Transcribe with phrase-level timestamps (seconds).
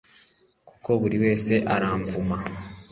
[0.69, 2.37] kuko buri wese aramvuma